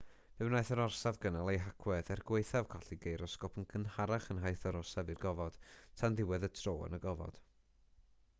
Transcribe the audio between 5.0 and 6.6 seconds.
i'r gofod tan ddiwedd y